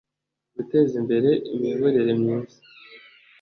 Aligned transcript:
guteza 0.55 0.93
imbere 1.01 1.29
imiyoborere 1.53 2.11
myiza 2.21 2.57